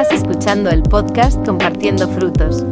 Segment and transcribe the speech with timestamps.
[0.00, 2.64] Estás escuchando el podcast Compartiendo Frutos.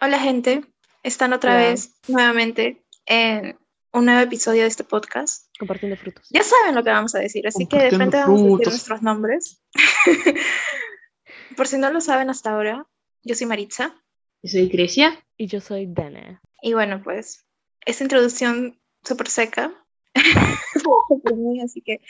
[0.00, 0.64] Hola gente,
[1.02, 1.68] están otra Hola.
[1.68, 3.58] vez nuevamente en
[3.92, 5.54] un nuevo episodio de este podcast.
[5.58, 6.26] Compartiendo frutos.
[6.30, 9.02] Ya saben lo que vamos a decir, así que de frente vamos a decir nuestros
[9.02, 9.62] nombres.
[11.58, 12.86] Por si no lo saben hasta ahora,
[13.22, 14.02] yo soy Maritza.
[14.42, 15.22] Yo soy Grecia.
[15.36, 16.40] Y yo soy Dana.
[16.62, 17.44] Y bueno, pues
[17.84, 19.74] esta introducción súper seca.
[21.64, 22.00] así que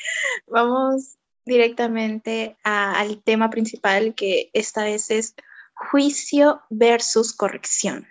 [0.46, 5.34] vamos directamente a- al tema principal que esta vez es
[5.90, 8.06] juicio versus corrección.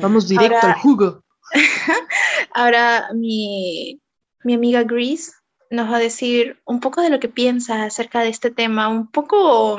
[0.00, 1.24] Vamos directo Ahora- al jugo.
[2.54, 4.00] Ahora mi,
[4.44, 5.32] mi amiga Grease
[5.70, 9.10] nos va a decir un poco de lo que piensa acerca de este tema, un
[9.10, 9.78] poco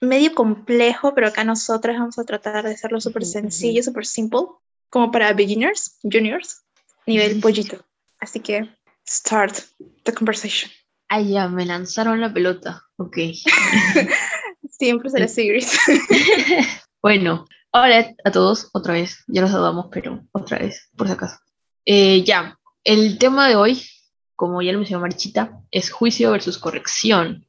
[0.00, 4.40] medio complejo, pero acá nosotras vamos a tratar de hacerlo súper sencillo, súper simple,
[4.88, 6.62] como para beginners, juniors,
[7.06, 7.84] nivel pollito.
[8.20, 8.68] Así que,
[9.08, 9.58] start
[10.04, 10.70] the conversation.
[11.08, 12.82] Ah, ya, me lanzaron la pelota.
[12.96, 13.18] Ok.
[14.70, 15.78] Siempre será Grease.
[17.02, 19.22] bueno, hola a todos, otra vez.
[19.28, 21.36] Ya los saludamos, pero otra vez, por si acaso.
[21.84, 23.82] Eh, ya, el tema de hoy,
[24.34, 27.46] como ya lo mencionó Marchita, es juicio versus corrección.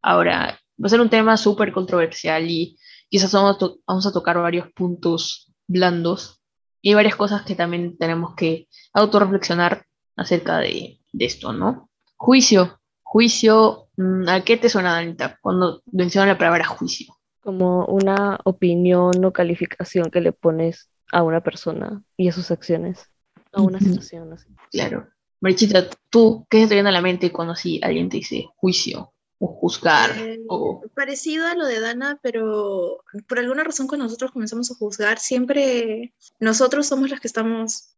[0.00, 2.78] Ahora, va a ser un tema súper controversial y
[3.08, 6.40] quizás vamos a, vamos a tocar varios puntos blandos
[6.80, 11.88] y varias cosas que también tenemos que autorreflexionar acerca de, de esto, ¿no?
[12.16, 12.80] Juicio.
[13.02, 17.14] Juicio, mm, ¿a qué te suena, Danita, cuando mencionan la palabra juicio?
[17.40, 23.10] Como una opinión o calificación que le pones a una persona y a sus acciones.
[23.52, 24.48] A una situación así.
[24.72, 25.06] Claro.
[25.40, 29.12] Marichita, ¿tú qué se te viene a la mente cuando así alguien te dice juicio
[29.38, 30.10] o juzgar?
[30.18, 30.82] Eh, o...
[30.94, 36.14] Parecido a lo de Dana, pero por alguna razón cuando nosotros comenzamos a juzgar, siempre
[36.40, 37.93] nosotros somos los que estamos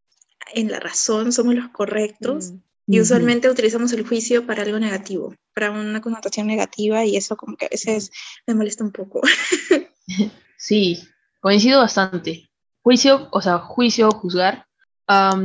[0.54, 2.52] en la razón, somos los correctos.
[2.52, 2.60] Mm.
[2.88, 7.56] Y usualmente utilizamos el juicio para algo negativo, para una connotación negativa y eso como
[7.56, 8.12] que a veces
[8.46, 9.22] me molesta un poco.
[10.58, 11.02] Sí,
[11.40, 12.48] coincido bastante.
[12.82, 14.66] Juicio, o sea, juicio, juzgar,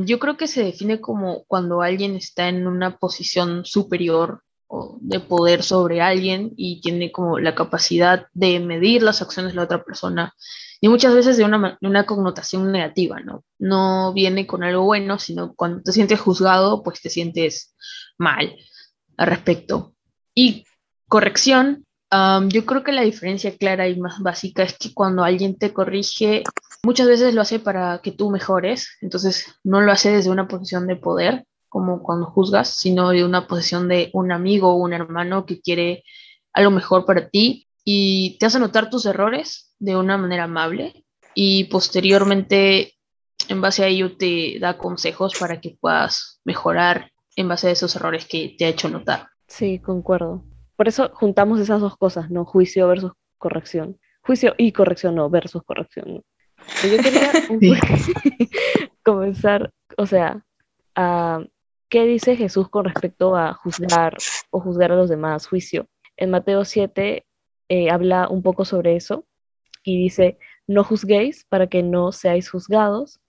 [0.05, 5.19] yo creo que se define como cuando alguien está en una posición superior o de
[5.19, 9.83] poder sobre alguien y tiene como la capacidad de medir las acciones de la otra
[9.83, 10.33] persona
[10.81, 13.45] y muchas veces de una, de una connotación negativa, ¿no?
[13.59, 17.75] No viene con algo bueno, sino cuando te sientes juzgado, pues te sientes
[18.17, 18.55] mal
[19.15, 19.93] al respecto.
[20.33, 20.65] Y
[21.07, 25.57] corrección, Am, yo creo que la diferencia clara y más básica es que cuando alguien
[25.57, 26.43] te corrige,
[26.83, 30.87] muchas veces lo hace para que tú mejores, entonces no lo hace desde una posición
[30.87, 35.45] de poder, como cuando juzgas, sino de una posición de un amigo o un hermano
[35.45, 36.03] que quiere
[36.51, 41.65] algo mejor para ti y te hace notar tus errores de una manera amable y
[41.65, 42.93] posteriormente
[43.47, 47.95] en base a ello te da consejos para que puedas mejorar en base a esos
[47.95, 49.27] errores que te ha hecho notar.
[49.47, 50.43] Sí, concuerdo.
[50.75, 52.45] Por eso juntamos esas dos cosas, ¿no?
[52.45, 53.99] Juicio versus corrección.
[54.21, 56.23] Juicio y corrección, no, versus corrección.
[56.83, 57.73] yo quería Sí.
[59.03, 60.45] comenzar, o sea,
[60.95, 61.43] a
[61.89, 64.17] qué dice Jesús con respecto a juzgar
[64.51, 65.87] o juzgar a los demás, juicio.
[66.17, 67.25] En Mateo 7
[67.71, 69.25] eh, habla un poco sobre eso
[69.81, 70.37] y dice,
[70.67, 73.21] no juzguéis para que no seáis juzgados,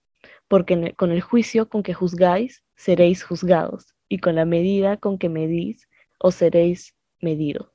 [0.49, 5.29] porque con el juicio con que juzgáis seréis juzgados, y con la medida con que
[5.29, 5.87] medís
[6.19, 7.69] os seréis medidos.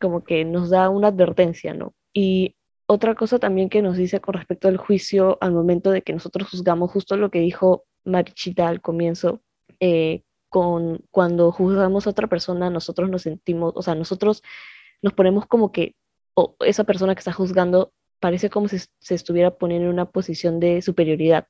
[0.00, 1.94] Como que nos da una advertencia, ¿no?
[2.12, 2.56] Y
[2.86, 6.50] otra cosa también que nos dice con respecto al juicio al momento de que nosotros
[6.50, 9.40] juzgamos, justo lo que dijo Marichita al comienzo,
[9.78, 14.42] eh, con cuando juzgamos a otra persona, nosotros nos sentimos, o sea, nosotros
[15.00, 15.94] nos ponemos como que
[16.38, 20.60] o esa persona que está juzgando parece como si se estuviera poniendo en una posición
[20.60, 21.48] de superioridad,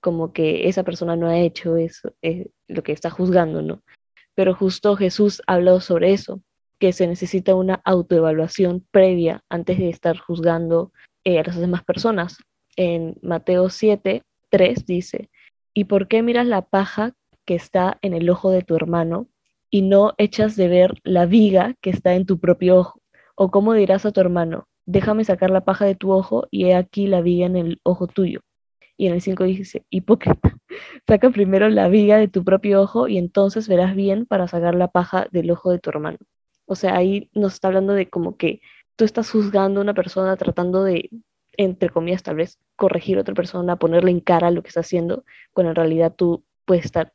[0.00, 3.82] como que esa persona no ha hecho eso, eh, lo que está juzgando, ¿no?
[4.34, 6.42] Pero justo Jesús ha hablado sobre eso,
[6.78, 10.92] que se necesita una autoevaluación previa antes de estar juzgando
[11.24, 12.36] eh, a las demás personas.
[12.76, 15.30] En Mateo 7, 3 dice,
[15.72, 17.14] ¿y por qué miras la paja
[17.46, 19.26] que está en el ojo de tu hermano
[19.70, 23.00] y no echas de ver la viga que está en tu propio ojo?
[23.40, 26.74] ¿O cómo dirás a tu hermano, déjame sacar la paja de tu ojo y he
[26.74, 28.40] aquí la viga en el ojo tuyo?
[28.96, 30.56] Y en el 5 dice, hipócrita,
[31.06, 34.88] saca primero la viga de tu propio ojo y entonces verás bien para sacar la
[34.88, 36.18] paja del ojo de tu hermano.
[36.66, 38.60] O sea, ahí nos está hablando de como que
[38.96, 41.08] tú estás juzgando a una persona tratando de,
[41.56, 45.22] entre comillas, tal vez corregir a otra persona, ponerle en cara lo que está haciendo,
[45.52, 47.12] cuando en realidad tú puedes estar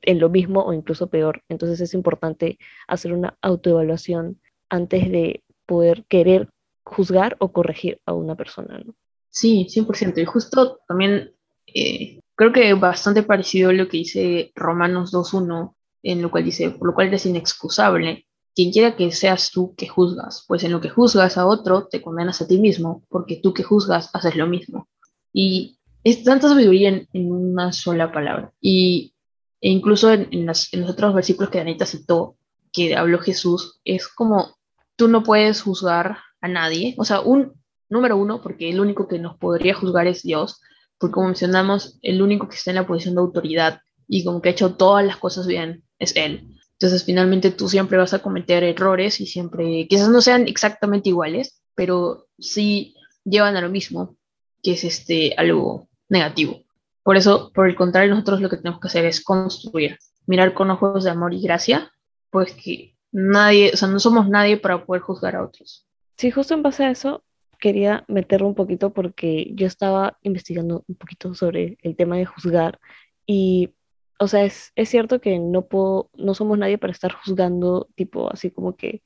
[0.00, 1.42] en lo mismo o incluso peor.
[1.50, 2.58] Entonces es importante
[2.88, 4.40] hacer una autoevaluación
[4.70, 6.48] antes de poder querer
[6.84, 8.94] juzgar o corregir a una persona, ¿no?
[9.28, 10.22] Sí, 100%.
[10.22, 11.32] Y justo también
[11.66, 15.74] eh, creo que bastante parecido a lo que dice Romanos 2.1,
[16.04, 18.26] en lo cual dice, por lo cual eres inexcusable.
[18.54, 22.00] Quien quiera que seas tú que juzgas, pues en lo que juzgas a otro te
[22.00, 24.88] condenas a ti mismo, porque tú que juzgas haces lo mismo.
[25.32, 28.52] Y es tanta sabiduría en, una sola palabra.
[28.60, 29.12] Y
[29.60, 32.36] e incluso en, en, los otros versículos que Anita citó,
[32.72, 34.56] que habló Jesús, es como
[34.96, 36.94] tú no puedes juzgar a nadie.
[36.98, 37.52] O sea, un
[37.88, 40.60] número uno, porque el único que nos podría juzgar es Dios,
[40.98, 44.48] porque como mencionamos, el único que está en la posición de autoridad y como que
[44.48, 46.48] ha hecho todas las cosas bien es Él.
[46.72, 51.62] Entonces, finalmente tú siempre vas a cometer errores y siempre, quizás no sean exactamente iguales,
[51.74, 52.94] pero sí
[53.24, 54.16] llevan a lo mismo,
[54.62, 56.64] que es este, algo negativo.
[57.02, 60.70] Por eso, por el contrario, nosotros lo que tenemos que hacer es construir, mirar con
[60.70, 61.92] ojos de amor y gracia,
[62.30, 65.86] pues que nadie, o sea, no somos nadie para poder juzgar a otros.
[66.16, 67.24] Sí, justo en base a eso,
[67.58, 72.78] quería meterlo un poquito porque yo estaba investigando un poquito sobre el tema de juzgar
[73.26, 73.74] y,
[74.18, 78.32] o sea, es, es cierto que no puedo, no somos nadie para estar juzgando, tipo,
[78.32, 79.02] así como que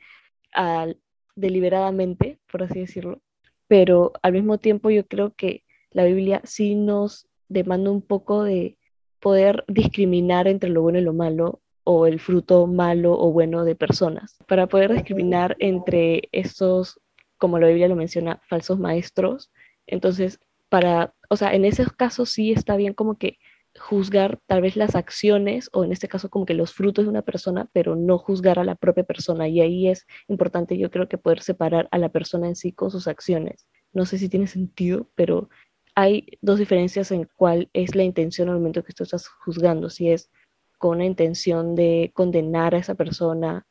[0.52, 0.98] al,
[1.36, 3.20] deliberadamente, por así decirlo,
[3.66, 8.76] pero al mismo tiempo yo creo que la Biblia sí nos demanda un poco de
[9.20, 13.74] poder discriminar entre lo bueno y lo malo o el fruto malo o bueno de
[13.74, 17.00] personas, para poder discriminar entre estos
[17.40, 19.50] como la Biblia lo menciona, falsos maestros.
[19.86, 20.38] Entonces,
[20.68, 23.38] para, o sea, en esos casos sí está bien como que
[23.78, 27.22] juzgar tal vez las acciones o en este caso como que los frutos de una
[27.22, 29.48] persona, pero no juzgar a la propia persona.
[29.48, 32.90] Y ahí es importante yo creo que poder separar a la persona en sí con
[32.90, 33.66] sus acciones.
[33.92, 35.48] No sé si tiene sentido, pero
[35.94, 40.10] hay dos diferencias en cuál es la intención al momento que tú estás juzgando, si
[40.10, 40.30] es
[40.80, 43.66] con una intención de condenar a esa persona,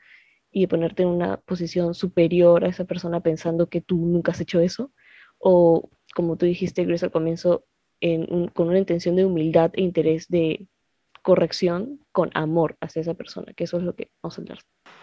[0.51, 4.59] y ponerte en una posición superior a esa persona pensando que tú nunca has hecho
[4.59, 4.91] eso,
[5.37, 7.65] o como tú dijiste, Grace, al comienzo,
[8.53, 10.67] con una intención de humildad e interés de
[11.21, 14.59] corrección con amor hacia esa persona, que eso es lo que vamos a hablar.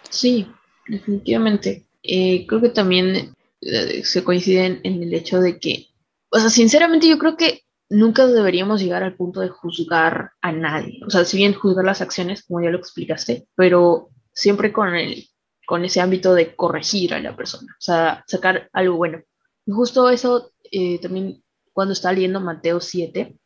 [0.09, 0.47] Sí,
[0.89, 1.85] definitivamente.
[2.03, 5.89] Eh, creo que también eh, se coinciden en el hecho de que,
[6.31, 11.01] o sea, sinceramente yo creo que nunca deberíamos llegar al punto de juzgar a nadie.
[11.07, 15.29] O sea, si bien juzgar las acciones, como ya lo explicaste, pero siempre con el
[15.67, 19.21] con ese ámbito de corregir a la persona, o sea, sacar algo bueno.
[19.67, 21.43] Y justo eso eh, también
[21.73, 23.37] cuando está leyendo Mateo 7,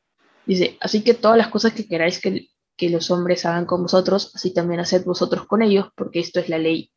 [0.45, 4.33] dice, así que todas las cosas que queráis que, que los hombres hagan con vosotros,
[4.35, 6.93] así también haced vosotros con ellos, porque esto es la ley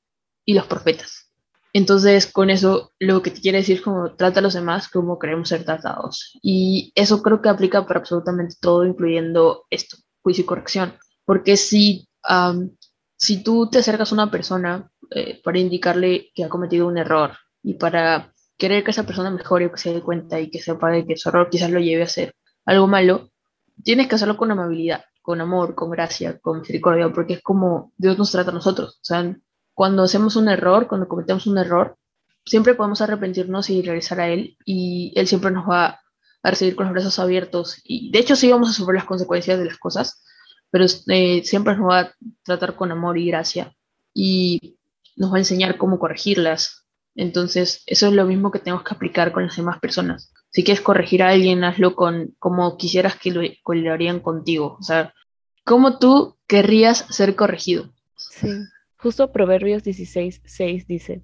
[0.45, 1.32] y los profetas.
[1.73, 5.17] Entonces, con eso, lo que te quiere decir es como trata a los demás como
[5.17, 6.37] queremos ser tratados.
[6.43, 10.93] Y eso creo que aplica para absolutamente todo, incluyendo esto, juicio y corrección.
[11.25, 12.07] Porque si,
[13.17, 17.31] si tú te acercas a una persona eh, para indicarle que ha cometido un error
[17.63, 21.05] y para querer que esa persona mejore que se dé cuenta y que sepa de
[21.05, 22.35] que su error quizás lo lleve a hacer
[22.65, 23.29] algo malo,
[23.83, 28.17] tienes que hacerlo con amabilidad, con amor, con gracia, con misericordia, porque es como Dios
[28.17, 28.99] nos trata a nosotros.
[29.01, 29.35] O sea,
[29.73, 31.97] cuando hacemos un error, cuando cometemos un error,
[32.45, 36.01] siempre podemos arrepentirnos y regresar a Él y Él siempre nos va
[36.43, 39.57] a recibir con los brazos abiertos y de hecho sí vamos a sufrir las consecuencias
[39.57, 40.23] de las cosas,
[40.69, 43.73] pero eh, siempre nos va a tratar con amor y gracia
[44.13, 44.77] y
[45.15, 46.85] nos va a enseñar cómo corregirlas.
[47.15, 50.33] Entonces, eso es lo mismo que tenemos que aplicar con las demás personas.
[50.49, 54.77] Si quieres corregir a alguien, hazlo con como quisieras que lo, lo harían contigo.
[54.79, 55.13] O sea,
[55.63, 57.93] ¿cómo tú querrías ser corregido?
[58.17, 58.49] Sí,
[59.03, 61.23] justo Proverbios 16, 6 dice,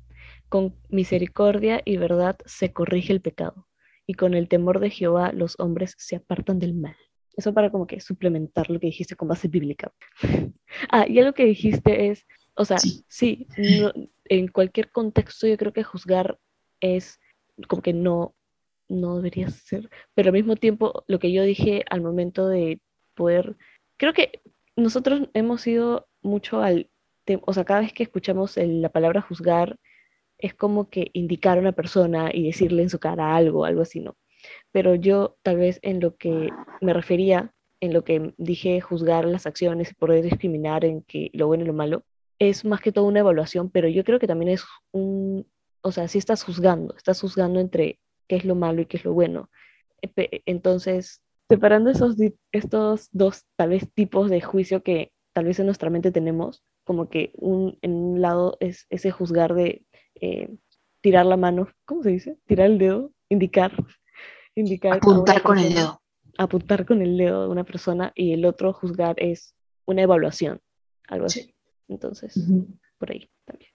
[0.49, 3.69] con misericordia y verdad se corrige el pecado,
[4.05, 6.97] y con el temor de Jehová los hombres se apartan del mal.
[7.37, 9.93] Eso para como que suplementar lo que dijiste con base bíblica.
[10.91, 13.47] ah, y algo que dijiste es, o sea, sí,
[14.25, 16.37] en cualquier contexto yo creo que juzgar
[16.81, 17.21] es
[17.69, 18.35] como que no,
[18.89, 22.81] no debería ser, pero al mismo tiempo lo que yo dije al momento de
[23.15, 23.55] poder,
[23.95, 24.41] creo que
[24.75, 26.89] nosotros hemos ido mucho al,
[27.45, 29.77] o sea, cada vez que escuchamos la palabra juzgar,
[30.37, 33.99] es como que indicar a una persona y decirle en su cara algo, algo así,
[33.99, 34.17] ¿no?
[34.71, 36.49] Pero yo tal vez en lo que
[36.81, 41.47] me refería, en lo que dije juzgar las acciones y poder discriminar en que lo
[41.47, 42.03] bueno y lo malo,
[42.39, 45.45] es más que todo una evaluación, pero yo creo que también es un,
[45.81, 49.05] o sea, si estás juzgando, estás juzgando entre qué es lo malo y qué es
[49.05, 49.49] lo bueno.
[50.45, 52.15] Entonces, separando esos,
[52.53, 57.07] estos dos tal vez tipos de juicio que tal vez en nuestra mente tenemos, como
[57.07, 60.49] que un, en un lado es ese juzgar de eh,
[61.01, 62.39] tirar la mano, ¿cómo se dice?
[62.47, 63.71] Tirar el dedo, indicar,
[64.55, 64.97] indicar.
[64.97, 66.01] Apuntar con el dedo.
[66.39, 69.53] Apuntar con el dedo de una persona y el otro juzgar es
[69.85, 70.61] una evaluación,
[71.07, 71.53] algo así.
[71.87, 72.33] Entonces,
[72.97, 73.69] por ahí también.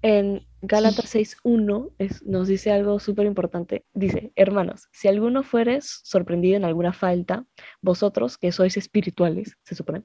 [0.00, 3.84] En Gálatas 6.1 nos dice algo súper importante.
[3.92, 7.44] Dice, hermanos, si alguno fueres sorprendido en alguna falta,
[7.82, 10.04] vosotros que sois espirituales, se supone,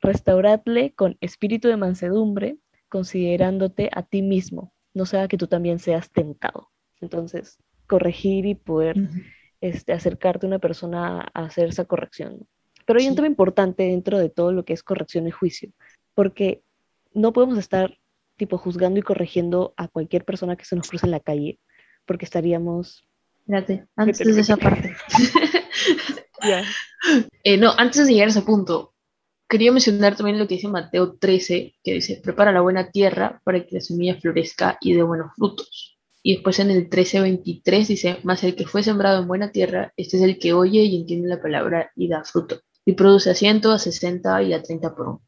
[0.00, 6.10] restauradle con espíritu de mansedumbre, considerándote a ti mismo, no sea que tú también seas
[6.10, 6.70] tentado.
[7.00, 8.96] Entonces, corregir y poder
[9.60, 12.46] este, acercarte a una persona a hacer esa corrección.
[12.86, 15.70] Pero hay un tema importante dentro de todo lo que es corrección y juicio,
[16.14, 16.62] porque
[17.12, 17.98] no podemos estar
[18.36, 21.58] tipo juzgando y corrigiendo a cualquier persona que se nos cruce en la calle,
[22.06, 23.04] porque estaríamos...
[23.40, 24.94] Espérate, antes de esa parte.
[27.44, 28.94] Eh, no, antes de llegar a ese punto,
[29.48, 33.64] quería mencionar también lo que dice Mateo 13, que dice, prepara la buena tierra para
[33.64, 35.98] que la semilla florezca y dé buenos frutos.
[36.22, 40.18] Y después en el 13:23 dice, más el que fue sembrado en buena tierra, este
[40.18, 42.60] es el que oye y entiende la palabra y da fruto.
[42.84, 45.22] Y produce a 100, a 60 y a 30 por uno.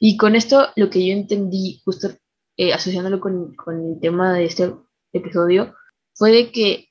[0.00, 2.08] Y con esto lo que yo entendí, justo
[2.56, 4.72] eh, asociándolo con, con el tema de este
[5.12, 5.74] episodio,
[6.14, 6.87] fue de que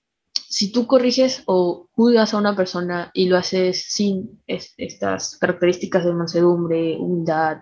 [0.49, 6.13] si tú corriges o juzgas a una persona y lo haces sin estas características de
[6.13, 7.59] mansedumbre, humildad,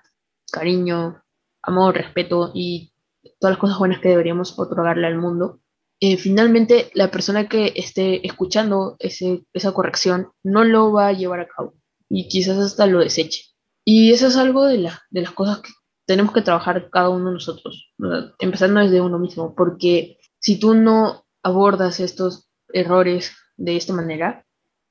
[0.51, 1.23] cariño,
[1.61, 2.91] amor, respeto y
[3.39, 5.59] todas las cosas buenas que deberíamos otorgarle al mundo,
[5.99, 11.39] eh, finalmente la persona que esté escuchando ese, esa corrección no lo va a llevar
[11.39, 11.73] a cabo
[12.09, 13.43] y quizás hasta lo deseche.
[13.83, 15.69] Y eso es algo de, la, de las cosas que
[16.05, 17.93] tenemos que trabajar cada uno de nosotros,
[18.39, 24.45] empezando desde uno mismo, porque si tú no abordas estos errores de esta manera,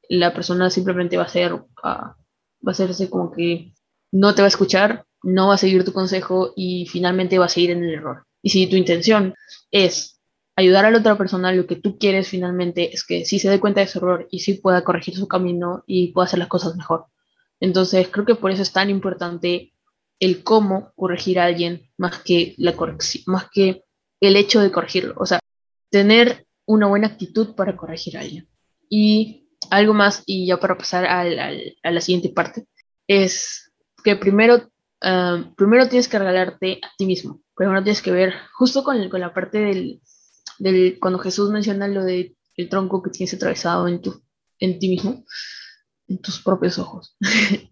[0.08, 1.52] la persona simplemente va a ser,
[1.82, 2.16] ah,
[2.66, 3.74] va a hacerse como que
[4.12, 7.48] no te va a escuchar, no va a seguir tu consejo y finalmente va a
[7.48, 8.26] seguir en el error.
[8.42, 9.34] Y si tu intención
[9.70, 10.20] es
[10.56, 13.58] ayudar a la otra persona, lo que tú quieres finalmente es que sí se dé
[13.58, 16.76] cuenta de su error y sí pueda corregir su camino y pueda hacer las cosas
[16.76, 17.06] mejor.
[17.60, 19.72] Entonces, creo que por eso es tan importante
[20.20, 22.74] el cómo corregir a alguien más que la
[23.26, 23.84] más que
[24.20, 25.14] el hecho de corregirlo.
[25.16, 25.40] O sea,
[25.90, 28.48] tener una buena actitud para corregir a alguien.
[28.88, 32.66] Y algo más, y ya para pasar a la siguiente parte,
[33.06, 34.68] es que primero,
[35.02, 37.40] ah, primero tienes que regalarte a ti mismo.
[37.56, 39.58] Primero tienes que ver, justo con, la parte
[40.58, 42.36] del, cuando Jesús menciona lo de
[42.68, 44.22] tronco que tienes atravesado en, tu,
[44.58, 45.24] en ti mismo,
[46.08, 47.16] en tus propios ojos.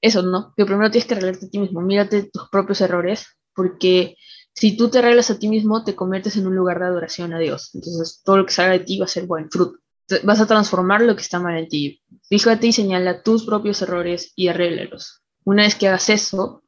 [0.00, 0.54] Eso, ¿no?
[0.56, 1.80] Que primero tienes que regalarte a ti mismo.
[1.80, 4.16] Mírate tus propios errores, porque
[4.58, 7.38] si tú te arreglas a ti mismo, te conviertes en un lugar de adoración a
[7.38, 7.70] Dios.
[7.74, 9.78] Entonces, todo lo que salga de ti va a ser buen fruto.
[10.24, 12.02] Vas a transformar lo que está mal en ti.
[12.28, 15.22] Fíjate y señala tus propios errores y arréglalos.
[15.44, 16.64] Una vez que hagas eso,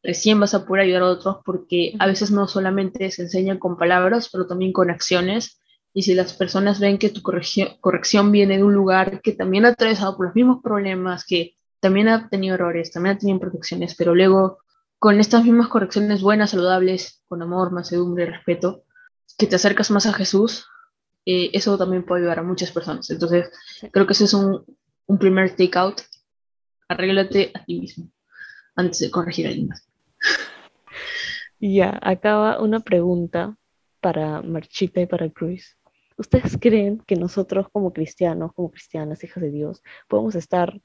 [0.00, 3.76] recién vas a poder ayudar a otros porque a veces no solamente se enseña con
[3.76, 5.60] palabras, pero también con acciones.
[5.92, 9.70] Y si las personas ven que tu corrección viene de un lugar que también ha
[9.70, 14.14] atravesado por los mismos problemas, que también ha tenido errores, también ha tenido imperfecciones, pero
[14.14, 14.58] luego
[15.04, 18.84] con estas mismas correcciones buenas, saludables, con amor, mansedumbre, respeto,
[19.36, 20.66] que te acercas más a Jesús,
[21.26, 23.10] eh, eso también puede ayudar a muchas personas.
[23.10, 23.50] Entonces,
[23.92, 24.64] creo que ese es un,
[25.04, 26.00] un primer take-out.
[26.88, 28.10] Arréglate a ti mismo
[28.76, 29.86] antes de corregir a alguien más.
[31.60, 33.58] Ya, acaba una pregunta
[34.00, 35.76] para Marchita y para Cruz.
[36.16, 40.80] ¿Ustedes creen que nosotros como cristianos, como cristianas, hijas de Dios, podemos estar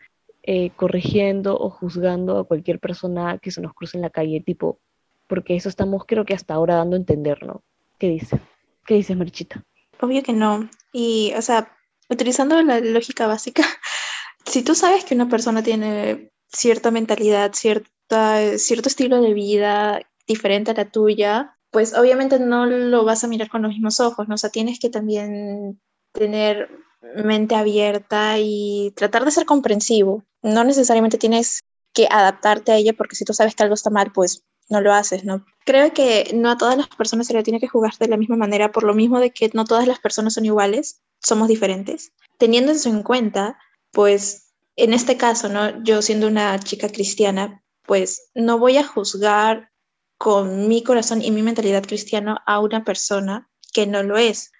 [0.51, 4.79] eh, corrigiendo o juzgando a cualquier persona que se nos cruce en la calle, tipo,
[5.27, 7.61] porque eso estamos creo que hasta ahora dando a entender, ¿no?
[7.99, 8.39] ¿Qué dice?
[8.83, 9.63] ¿Qué dices, Marchita?
[10.01, 10.67] Obvio que no.
[10.91, 11.77] Y, o sea,
[12.09, 13.61] utilizando la lógica básica,
[14.47, 20.71] si tú sabes que una persona tiene cierta mentalidad, cierta, cierto estilo de vida diferente
[20.71, 24.33] a la tuya, pues obviamente no lo vas a mirar con los mismos ojos, ¿no?
[24.33, 25.79] O sea, tienes que también
[26.11, 30.23] tener mente abierta y tratar de ser comprensivo.
[30.41, 31.61] No necesariamente tienes
[31.93, 34.93] que adaptarte a ella porque si tú sabes que algo está mal, pues no lo
[34.93, 35.45] haces, ¿no?
[35.65, 38.35] Creo que no a todas las personas se le tiene que jugar de la misma
[38.35, 42.13] manera, por lo mismo de que no todas las personas son iguales, somos diferentes.
[42.37, 43.57] Teniendo eso en cuenta,
[43.91, 45.83] pues en este caso, ¿no?
[45.83, 49.71] Yo siendo una chica cristiana, pues no voy a juzgar
[50.17, 54.51] con mi corazón y mi mentalidad cristiana a una persona que no lo es.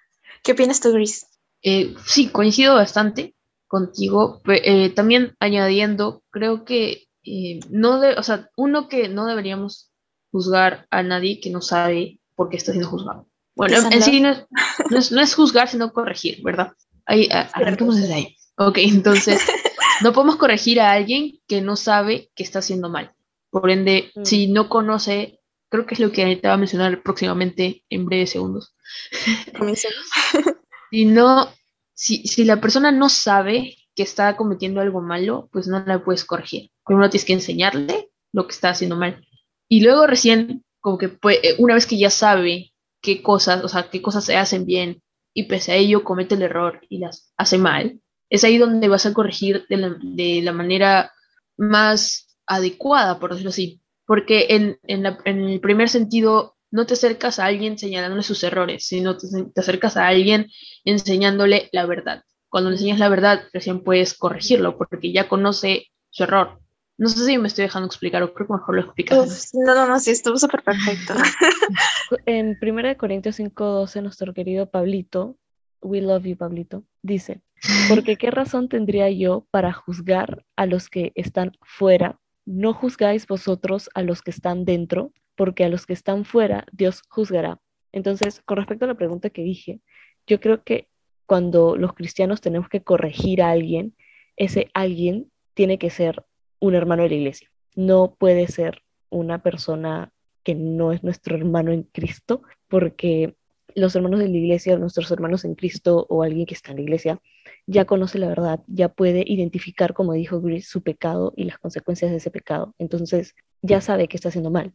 [0.42, 1.26] ¿Qué opinas tú, Gris?
[1.62, 3.34] Eh, sí, coincido bastante
[3.66, 4.40] contigo.
[4.46, 9.90] Eh, también añadiendo, creo que eh, no de, o sea, uno que no deberíamos
[10.32, 13.26] juzgar a nadie que no sabe por qué está siendo juzgado.
[13.54, 16.72] Bueno, en, sí no es, no, es, juzgar, sino corregir, ¿verdad?
[17.04, 18.36] Ahí, arranquemos desde ahí.
[18.56, 19.40] Ok, entonces,
[20.02, 23.12] no podemos corregir a alguien que no sabe que está haciendo mal.
[23.50, 24.24] Por ende, mm.
[24.24, 28.30] si no conoce, creo que es lo que te va a mencionar próximamente en breves
[28.30, 28.74] segundos.
[30.90, 31.48] Si no,
[31.94, 36.24] si, si la persona no sabe que está cometiendo algo malo, pues no la puedes
[36.24, 36.70] corregir.
[36.84, 39.26] Primero tienes que enseñarle lo que está haciendo mal.
[39.68, 43.90] Y luego recién, como que eh, una vez que ya sabe qué cosas, o sea,
[43.90, 47.58] qué cosas se hacen bien y pese a ello comete el error y las hace
[47.58, 51.12] mal, es ahí donde vas a corregir de la, de la manera
[51.56, 53.80] más adecuada, por decirlo así.
[54.06, 58.86] Porque en, en, en el primer sentido, no te acercas a alguien señalándole sus errores,
[58.86, 60.46] sino te, te acercas a alguien
[60.84, 62.22] enseñándole la verdad.
[62.48, 66.60] Cuando le enseñas la verdad, recién puedes corregirlo, porque ya conoce su error.
[67.00, 69.52] No sé si me estoy dejando explicar, o creo que mejor lo explicas.
[69.54, 71.14] No, no, no, sí, estuvo súper perfecto.
[72.26, 75.38] En 1 Corintios 5:12, nuestro querido Pablito,
[75.80, 77.40] we love you, Pablito, dice,
[77.88, 82.18] porque qué razón tendría yo para juzgar a los que están fuera?
[82.44, 87.00] No juzgáis vosotros a los que están dentro, porque a los que están fuera Dios
[87.08, 87.62] juzgará.
[87.92, 89.80] Entonces, con respecto a la pregunta que dije,
[90.26, 90.88] yo creo que
[91.24, 93.96] cuando los cristianos tenemos que corregir a alguien,
[94.36, 96.26] ese alguien tiene que ser
[96.58, 97.50] un hermano de la iglesia.
[97.74, 103.34] No puede ser una persona que no es nuestro hermano en Cristo, porque
[103.74, 106.82] los hermanos de la iglesia, nuestros hermanos en Cristo o alguien que está en la
[106.82, 107.18] iglesia,
[107.66, 112.10] ya conoce la verdad, ya puede identificar, como dijo Gris, su pecado y las consecuencias
[112.10, 112.74] de ese pecado.
[112.76, 114.74] Entonces, ya sabe que está haciendo mal.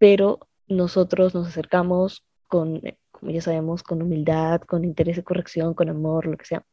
[0.00, 5.74] Pero nosotros nos acercamos con, eh, como ya sabemos, con humildad, con interés de corrección,
[5.74, 6.64] con amor, lo que sea.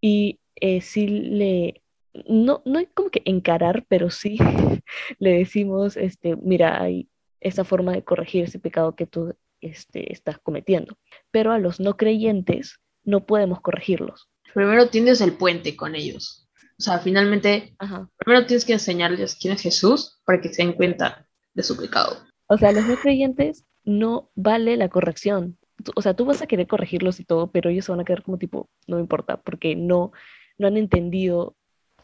[0.00, 1.82] Y eh, sí le,
[2.26, 4.38] no, no hay como que encarar, pero sí
[5.18, 7.08] le decimos, este, mira, hay
[7.40, 10.96] esta forma de corregir ese pecado que tú este, estás cometiendo.
[11.30, 14.28] Pero a los no creyentes no podemos corregirlos.
[14.54, 16.48] Primero tienes el puente con ellos.
[16.78, 18.08] O sea, finalmente, Ajá.
[18.16, 22.29] primero tienes que enseñarles quién es Jesús para que se den cuenta de su pecado.
[22.52, 25.56] O sea, los no creyentes no vale la corrección.
[25.94, 28.24] O sea, tú vas a querer corregirlos y todo, pero ellos se van a quedar
[28.24, 30.10] como tipo, no me importa, porque no,
[30.58, 31.54] no han entendido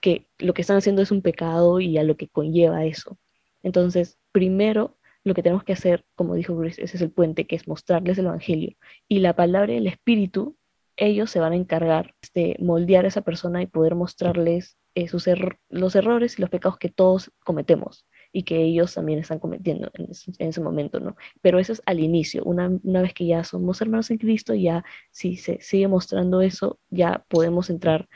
[0.00, 3.18] que lo que están haciendo es un pecado y a lo que conlleva eso.
[3.64, 7.56] Entonces, primero, lo que tenemos que hacer, como dijo Grace, ese es el puente, que
[7.56, 8.76] es mostrarles el Evangelio.
[9.08, 10.56] Y la palabra del Espíritu,
[10.96, 15.28] ellos se van a encargar de moldear a esa persona y poder mostrarles eh, sus
[15.70, 20.10] los errores y los pecados que todos cometemos y que ellos también están cometiendo en
[20.10, 21.16] ese, en ese momento, ¿no?
[21.40, 24.84] Pero eso es al inicio, una, una vez que ya somos hermanos en Cristo, ya
[25.10, 28.10] si se sigue mostrando eso, ya podemos entrar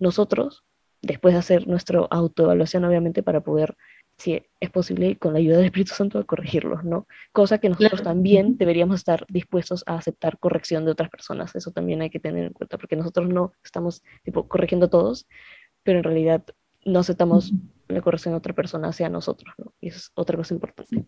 [0.00, 0.64] nosotros,
[1.02, 3.76] después de hacer nuestra autoevaluación, obviamente, para poder,
[4.18, 7.06] si es posible, con la ayuda del Espíritu Santo, a corregirlos, ¿no?
[7.30, 8.10] Cosa que nosotros Claro.
[8.10, 12.46] también deberíamos estar dispuestos a aceptar corrección de otras personas, eso también hay que tener
[12.46, 15.28] en cuenta, porque nosotros no estamos, tipo, corrigiendo a todos,
[15.84, 16.42] pero en realidad
[16.84, 17.52] no aceptamos
[17.92, 19.72] la corrección de otra persona hacia nosotros, ¿no?
[19.80, 21.06] Y eso es otra cosa importante.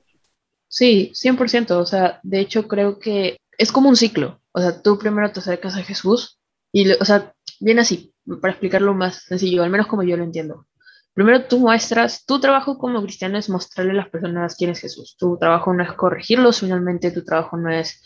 [0.69, 1.79] Sí, 100%.
[1.79, 4.41] O sea, de hecho creo que es como un ciclo.
[4.53, 6.39] O sea, tú primero te acercas a Jesús
[6.73, 10.67] y, o sea, bien así, para explicarlo más sencillo, al menos como yo lo entiendo.
[11.15, 15.17] Primero tú muestras, tu trabajo como cristiano es mostrarle a las personas quién es Jesús.
[15.19, 18.01] Tu trabajo no es corregirlos, finalmente tu trabajo no es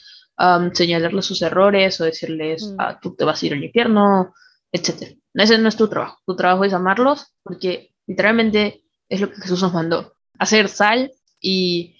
[0.74, 2.76] señalarles sus errores o decirles, Mm.
[2.78, 4.34] ah, tú te vas a ir al infierno,
[4.72, 5.16] etc.
[5.32, 6.18] Ese no es tu trabajo.
[6.26, 10.14] Tu trabajo es amarlos porque literalmente es lo que Jesús nos mandó.
[10.38, 11.96] Hacer sal y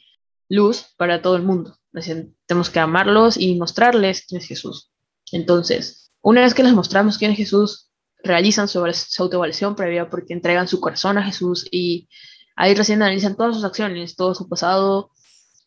[0.49, 1.77] luz para todo el mundo.
[1.93, 4.91] Decir, tenemos que amarlos y mostrarles quién es Jesús.
[5.33, 7.91] Entonces, una vez que les mostramos quién es Jesús,
[8.23, 12.09] realizan su, su autoevaluación previa porque entregan su corazón a Jesús y
[12.57, 15.11] ahí recién analizan todas sus acciones, todo su pasado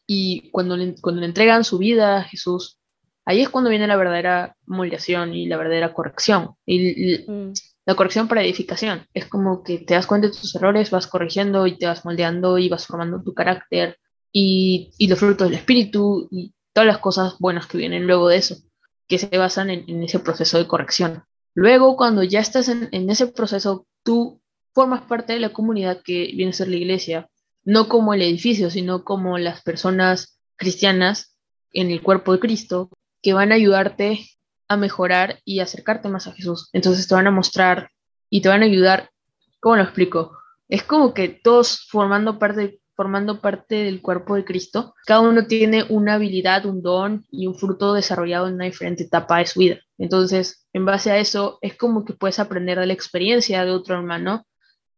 [0.05, 2.79] y cuando le, cuando entregan su vida a Jesús,
[3.25, 6.55] ahí es cuando viene la verdadera moldeación y la verdadera corrección.
[6.65, 7.51] Mm,
[7.89, 9.07] la corrección para edificación.
[9.15, 12.59] Es como que te das cuenta de tus errores, vas corrigiendo y te vas moldeando
[12.59, 13.97] y vas formando tu carácter
[14.31, 18.37] y, y los frutos del espíritu y todas las cosas buenas que vienen luego de
[18.37, 18.57] eso,
[19.07, 21.23] que se basan en, ese proceso de corrección.
[21.55, 24.39] Luego, cuando ya estás en, en ese proceso, tú
[24.75, 27.27] formas parte de la comunidad que viene a ser la iglesia,
[27.63, 31.35] no como el edificio, sino como las personas cristianas
[31.73, 32.91] en el cuerpo de Cristo
[33.23, 34.27] que van a ayudarte
[34.69, 36.69] a mejorar y acercarte más a Jesús.
[36.71, 37.89] Entonces te van a mostrar
[38.29, 39.09] y te van a ayudar,
[39.59, 40.37] ¿cómo lo explico?
[40.69, 45.85] Es como que todos formando parte, formando parte del cuerpo de Cristo, cada uno tiene
[45.89, 49.79] una habilidad, un don y un fruto desarrollado en una diferente etapa de su vida.
[49.97, 53.95] Entonces, en base a eso, es como que puedes aprender de la experiencia de otro
[53.95, 54.45] hermano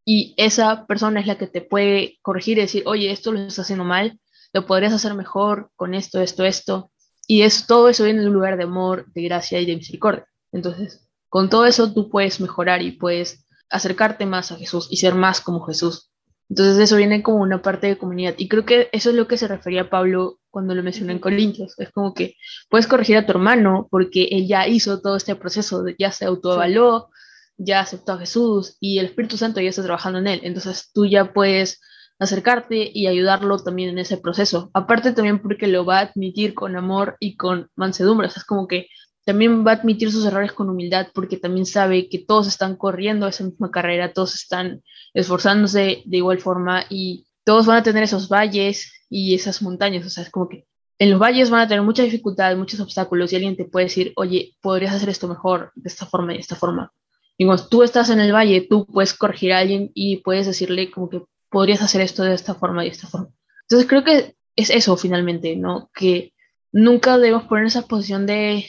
[0.03, 3.59] y esa persona es la que te puede corregir y decir, oye, esto lo estás
[3.59, 4.19] haciendo mal,
[4.51, 6.90] lo podrías hacer mejor con esto, esto, esto.
[7.31, 10.27] Y es, todo eso viene de un lugar de amor, de gracia y de misericordia.
[10.51, 15.15] Entonces, con todo eso tú puedes mejorar y puedes acercarte más a Jesús y ser
[15.15, 16.11] más como Jesús.
[16.49, 18.33] Entonces eso viene como una parte de comunidad.
[18.37, 21.73] Y creo que eso es lo que se refería Pablo cuando lo mencionó en Corintios.
[21.79, 22.35] Es como que
[22.69, 27.11] puedes corregir a tu hermano porque él ya hizo todo este proceso, ya se autoevaluó,
[27.55, 30.41] ya aceptó a Jesús y el Espíritu Santo ya está trabajando en él.
[30.43, 31.79] Entonces tú ya puedes
[32.21, 34.69] acercarte y ayudarlo también en ese proceso.
[34.75, 38.27] Aparte también porque lo va a admitir con amor y con mansedumbre.
[38.27, 38.87] O sea, es como que
[39.25, 43.27] también va a admitir sus errores con humildad porque también sabe que todos están corriendo
[43.27, 44.83] esa misma carrera, todos están
[45.15, 50.09] esforzándose de igual forma y todos van a tener esos valles y esas montañas, o
[50.09, 50.65] sea, es como que
[50.99, 54.13] en los valles van a tener mucha dificultad, muchos obstáculos y alguien te puede decir,
[54.15, 56.93] oye, podrías hacer esto mejor de esta forma y de esta forma.
[57.37, 60.91] Y cuando tú estás en el valle, tú puedes corregir a alguien y puedes decirle
[60.91, 63.29] como que podrías hacer esto de esta forma y de esta forma.
[63.63, 65.91] Entonces creo que es eso finalmente, ¿no?
[65.93, 66.33] Que
[66.71, 68.65] nunca debemos poner esa posición de,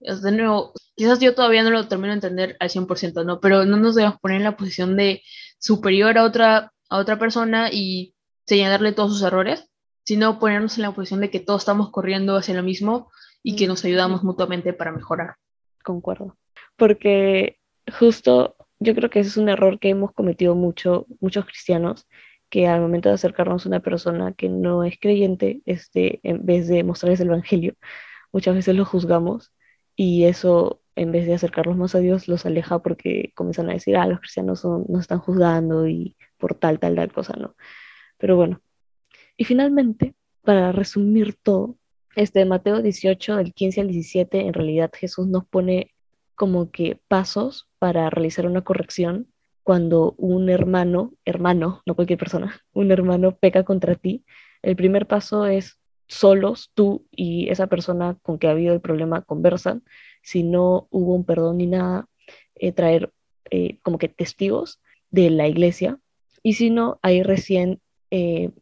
[0.00, 3.40] de nuevo, quizás yo todavía no lo termino de entender al 100%, ¿no?
[3.40, 5.22] Pero no nos debemos poner en la posición de
[5.58, 8.14] superior a otra, a otra persona y
[8.46, 9.68] señalarle todos sus errores,
[10.04, 13.10] sino ponernos en la posición de que todos estamos corriendo hacia lo mismo
[13.42, 15.36] y que nos ayudamos mutuamente para mejorar.
[15.84, 16.36] Concuerdo.
[16.76, 17.58] Porque
[17.98, 22.06] justo yo creo que ese es un error que hemos cometido mucho, muchos cristianos,
[22.50, 26.68] que al momento de acercarnos a una persona que no es creyente, este, en vez
[26.68, 27.74] de mostrarles el Evangelio,
[28.32, 29.52] muchas veces lo juzgamos
[29.96, 33.96] y eso, en vez de acercarlos más a Dios, los aleja porque comienzan a decir,
[33.96, 37.56] ah, los cristianos son, nos están juzgando y por tal, tal, tal cosa, ¿no?
[38.18, 38.60] Pero bueno,
[39.36, 41.78] y finalmente, para resumir todo,
[42.16, 45.94] este Mateo 18, del 15 al 17, en realidad Jesús nos pone
[46.34, 49.26] como que pasos para realizar una corrección
[49.64, 54.24] cuando un hermano, hermano, no cualquier persona, un hermano peca contra ti.
[54.62, 59.22] El primer paso es solos, tú y esa persona con que ha habido el problema
[59.22, 59.82] conversan.
[60.22, 62.06] Si no hubo un perdón ni nada,
[62.54, 63.10] eh, traer
[63.50, 65.98] eh, como que testigos de la iglesia.
[66.44, 67.80] Y si no, ahí recién
[68.12, 68.52] eh,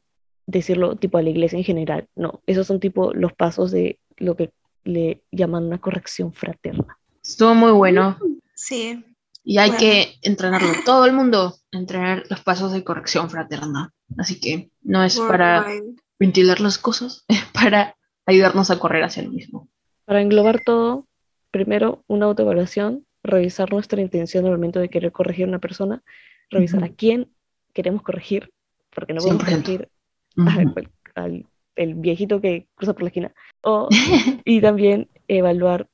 [0.46, 2.08] decirlo tipo a la iglesia en general.
[2.16, 4.50] No, esos son tipo los pasos de lo que
[4.82, 6.98] le llaman una corrección fraterna.
[7.22, 8.16] Estuvo muy bueno.
[8.54, 9.04] Sí.
[9.42, 9.80] Y hay Bueno.
[9.80, 10.68] que entrenarlo.
[10.84, 13.92] Todo el mundo entrenar los pasos de corrección fraterna.
[14.18, 15.96] Así que no es para Worldwide.
[16.18, 19.68] ventilar las cosas, es para ayudarnos a correr hacia el mismo.
[20.04, 21.06] Para englobar todo,
[21.50, 26.02] primero una autoevaluación, revisar nuestra intención al momento de querer corregir a una persona,
[26.50, 27.32] revisar a quién
[27.72, 28.52] queremos corregir,
[28.94, 29.48] porque no podemos 100%.
[29.62, 29.88] corregir
[31.14, 33.32] al- el viejito que cruza por la esquina.
[33.62, 33.88] O,
[34.44, 35.86] y también evaluar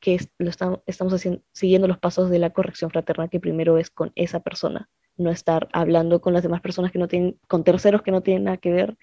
[0.00, 3.78] que es- lo estamos, estamos haciendo, siguiendo los pasos de la corrección fraterna, que primero
[3.78, 7.64] es con esa persona, no estar hablando con las demás personas que no tienen, con
[7.64, 8.96] terceros que no tienen nada que ver,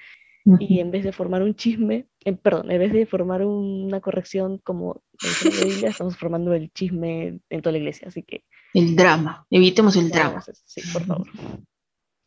[0.60, 4.58] y en vez de formar un chisme, eh, perdón, en vez de formar una corrección
[4.58, 8.94] como dice la Biblia, estamos formando el chisme en toda la iglesia, así que El
[8.98, 9.48] drama.
[9.50, 10.44] Evitemos el drama.
[10.66, 11.28] Sí, por favor.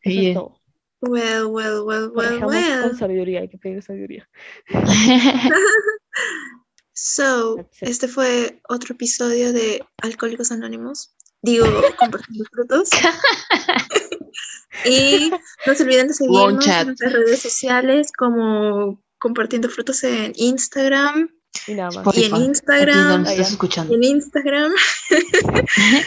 [0.01, 0.59] Sí, Eso es todo.
[0.99, 2.97] Well, well, well, well, Manejamos con well.
[2.97, 4.27] sabiduría, hay que pedir sabiduría.
[6.99, 11.15] So, este fue otro episodio de Alcohólicos Anónimos.
[11.43, 11.67] Digo,
[11.99, 12.89] compartiendo frutos.
[14.85, 15.29] y
[15.67, 21.29] no se olviden de seguirnos en nuestras redes sociales como Compartiendo Frutos en Instagram.
[21.67, 22.17] Y nada más.
[22.17, 23.27] Y en Instagram.
[23.27, 23.93] escuchando.
[23.93, 24.73] En Instagram.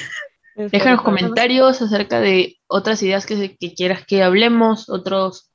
[0.56, 5.48] Es Déjanos comentarios acerca de otras ideas que, que quieras que hablemos, otros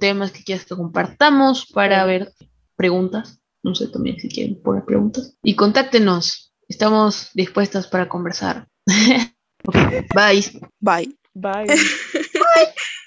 [0.00, 2.08] temas que quieras que compartamos para Sí.
[2.08, 2.32] ver
[2.74, 3.40] preguntas.
[3.66, 5.36] No sé también si quieren poner preguntas.
[5.42, 6.54] Y contáctenos.
[6.68, 8.68] Estamos dispuestas para conversar.
[10.14, 10.44] Bye.
[10.78, 11.18] Bye.
[11.34, 11.66] Bye.
[11.66, 11.66] Bye.